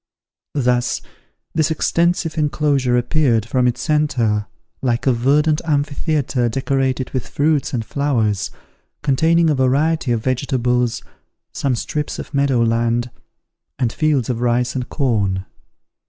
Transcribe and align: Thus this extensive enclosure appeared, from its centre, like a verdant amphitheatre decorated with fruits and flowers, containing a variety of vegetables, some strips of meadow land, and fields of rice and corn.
Thus 0.55 1.03
this 1.53 1.69
extensive 1.69 2.35
enclosure 2.35 2.97
appeared, 2.97 3.45
from 3.45 3.67
its 3.67 3.81
centre, 3.83 4.47
like 4.81 5.05
a 5.05 5.13
verdant 5.13 5.61
amphitheatre 5.63 6.49
decorated 6.49 7.11
with 7.11 7.27
fruits 7.27 7.71
and 7.71 7.85
flowers, 7.85 8.49
containing 9.03 9.51
a 9.51 9.53
variety 9.53 10.11
of 10.11 10.23
vegetables, 10.23 11.03
some 11.53 11.75
strips 11.75 12.17
of 12.17 12.33
meadow 12.33 12.63
land, 12.63 13.11
and 13.77 13.93
fields 13.93 14.27
of 14.27 14.41
rice 14.41 14.73
and 14.73 14.89
corn. 14.89 15.45